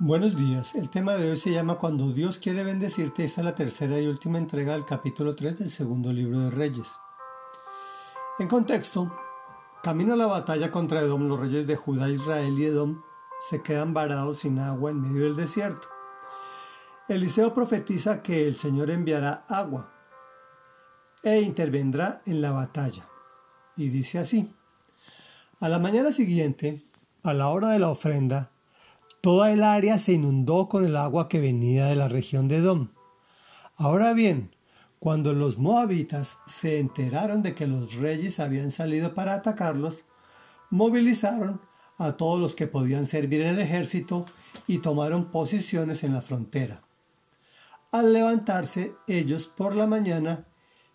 [0.00, 3.22] Buenos días, el tema de hoy se llama Cuando Dios quiere bendecirte.
[3.22, 6.90] Esta es la tercera y última entrega del capítulo 3 del segundo libro de Reyes.
[8.40, 9.16] En contexto,
[9.84, 13.02] camino a la batalla contra Edom, los reyes de Judá, Israel y Edom
[13.38, 15.86] se quedan varados sin agua en medio del desierto.
[17.06, 19.92] Eliseo profetiza que el Señor enviará agua
[21.22, 23.06] e intervendrá en la batalla.
[23.76, 24.52] Y dice así,
[25.60, 26.84] a la mañana siguiente,
[27.22, 28.50] a la hora de la ofrenda,
[29.24, 32.90] Toda el área se inundó con el agua que venía de la región de Edom.
[33.74, 34.54] Ahora bien,
[34.98, 40.04] cuando los moabitas se enteraron de que los reyes habían salido para atacarlos,
[40.68, 41.62] movilizaron
[41.96, 44.26] a todos los que podían servir en el ejército
[44.66, 46.82] y tomaron posiciones en la frontera.
[47.92, 50.48] Al levantarse ellos por la mañana,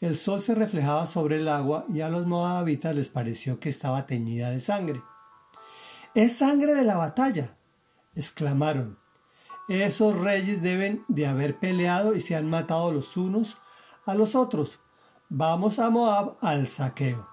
[0.00, 4.06] el sol se reflejaba sobre el agua y a los moabitas les pareció que estaba
[4.06, 5.02] teñida de sangre.
[6.14, 7.58] Es sangre de la batalla,
[8.14, 8.98] exclamaron.
[9.68, 13.58] Esos reyes deben de haber peleado y se han matado los unos
[14.04, 14.80] a los otros.
[15.28, 17.26] Vamos a Moab al saqueo.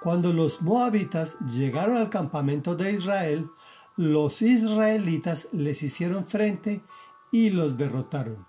[0.00, 3.50] Cuando los moabitas llegaron al campamento de Israel,
[3.96, 6.82] los israelitas les hicieron frente
[7.30, 8.46] y los derrotaron.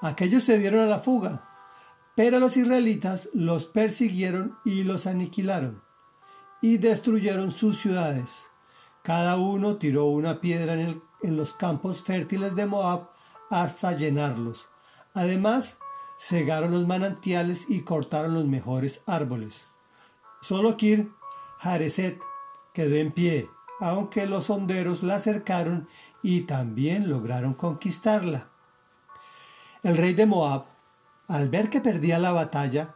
[0.00, 1.48] Aquellos se dieron a la fuga,
[2.16, 5.82] pero los israelitas los persiguieron y los aniquilaron,
[6.60, 8.46] y destruyeron sus ciudades.
[9.02, 13.10] Cada uno tiró una piedra en, los campos fértiles de Moab
[13.50, 14.68] hasta llenarlos.
[15.12, 15.78] Además,
[16.18, 19.66] cegaron los manantiales y cortaron los mejores árboles.
[20.40, 21.10] Solo Kir
[21.60, 22.20] Hareset
[22.72, 25.88] quedó en pie, aunque los honderos la acercaron
[26.22, 28.48] y también lograron conquistarla.
[29.82, 30.66] El rey de Moab,
[31.26, 32.94] al ver que perdía la batalla,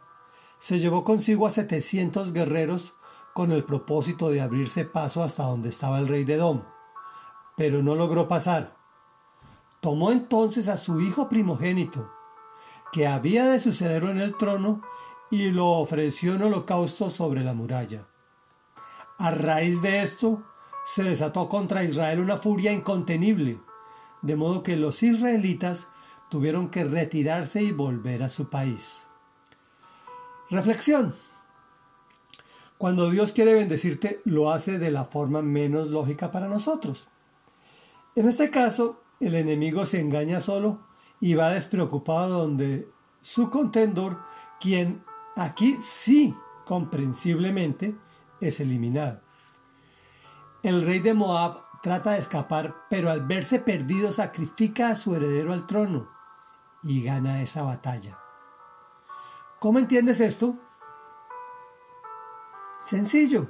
[0.57, 2.93] se llevó consigo a setecientos guerreros
[3.37, 6.63] con el propósito de abrirse paso hasta donde estaba el rey de Edom,
[7.55, 8.75] pero no logró pasar.
[9.79, 12.11] Tomó entonces a su hijo primogénito,
[12.91, 14.81] que había de sucederlo en el trono,
[15.29, 18.07] y lo ofreció en holocausto sobre la muralla.
[19.19, 20.41] A raíz de esto,
[20.83, 23.61] se desató contra Israel una furia incontenible,
[24.23, 25.89] de modo que los israelitas
[26.27, 29.05] tuvieron que retirarse y volver a su país.
[30.49, 31.13] Reflexión.
[32.77, 37.07] Cuando Dios quiere bendecirte, lo hace de la forma menos lógica para nosotros.
[38.15, 40.85] En este caso, el enemigo se engaña solo
[41.19, 42.87] y va despreocupado donde
[43.21, 44.19] su contendor,
[44.59, 45.03] quien
[45.35, 47.95] aquí sí, comprensiblemente,
[48.41, 49.21] es eliminado.
[50.61, 55.53] El rey de Moab trata de escapar, pero al verse perdido sacrifica a su heredero
[55.53, 56.09] al trono
[56.83, 58.19] y gana esa batalla.
[59.59, 60.59] ¿Cómo entiendes esto?
[62.87, 63.49] Sencillo.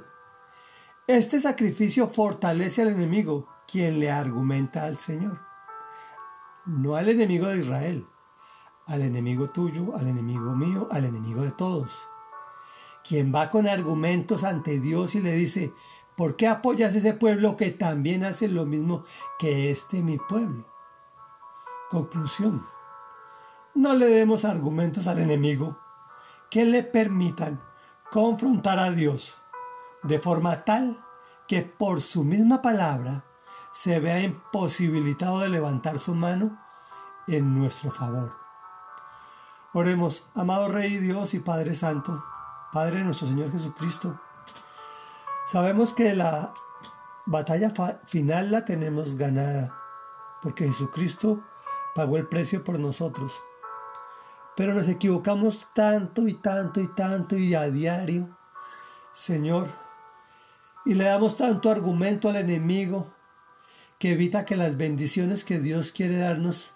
[1.06, 5.38] Este sacrificio fortalece al enemigo, quien le argumenta al Señor.
[6.66, 8.04] No al enemigo de Israel,
[8.86, 11.96] al enemigo tuyo, al enemigo mío, al enemigo de todos.
[13.06, 15.72] Quien va con argumentos ante Dios y le dice,
[16.16, 19.04] ¿por qué apoyas ese pueblo que también hace lo mismo
[19.38, 20.66] que este mi pueblo?
[21.90, 22.66] Conclusión.
[23.76, 25.78] No le demos argumentos al enemigo
[26.50, 27.62] que le permitan
[28.10, 29.36] confrontar a Dios
[30.02, 31.04] de forma tal
[31.46, 33.24] que por su misma palabra
[33.72, 36.58] se vea imposibilitado de levantar su mano
[37.26, 38.34] en nuestro favor.
[39.74, 42.24] Oremos, amado Rey Dios y Padre Santo,
[42.72, 44.18] Padre de nuestro Señor Jesucristo.
[45.46, 46.54] Sabemos que la
[47.26, 47.72] batalla
[48.06, 49.74] final la tenemos ganada,
[50.42, 51.42] porque Jesucristo
[51.94, 53.42] pagó el precio por nosotros.
[54.58, 58.36] Pero nos equivocamos tanto y tanto y tanto y a diario,
[59.12, 59.68] Señor,
[60.84, 63.14] y le damos tanto argumento al enemigo
[64.00, 66.72] que evita que las bendiciones que Dios quiere darnos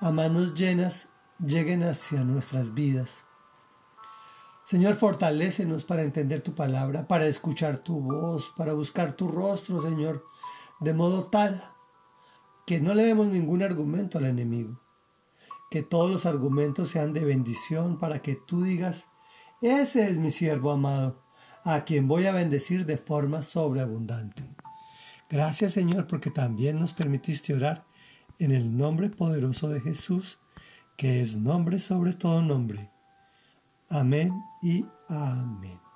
[0.00, 3.24] a manos llenas lleguen hacia nuestras vidas.
[4.64, 10.26] Señor, fortalécenos para entender tu palabra, para escuchar tu voz, para buscar tu rostro, Señor,
[10.80, 11.62] de modo tal
[12.66, 14.81] que no le demos ningún argumento al enemigo
[15.72, 19.06] que todos los argumentos sean de bendición para que tú digas,
[19.62, 21.24] ese es mi siervo amado,
[21.64, 24.44] a quien voy a bendecir de forma sobreabundante.
[25.30, 27.86] Gracias Señor porque también nos permitiste orar
[28.38, 30.38] en el nombre poderoso de Jesús,
[30.98, 32.90] que es nombre sobre todo nombre.
[33.88, 34.30] Amén
[34.62, 35.91] y amén.